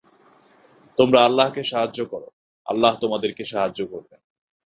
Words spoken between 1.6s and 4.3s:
সাহায্য কর, আল্লাহ তোমাদেরকে সাহায্য করবেন।